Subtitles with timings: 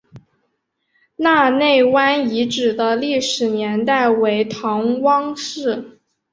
[1.17, 5.99] 纳业湾遗址的历史年代为唐汪式。